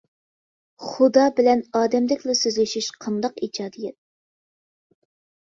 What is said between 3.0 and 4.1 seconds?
قانداق ئىجادىيەت!